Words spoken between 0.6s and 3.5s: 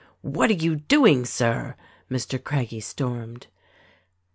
doing, Sir?" Mr. Craggie stormed.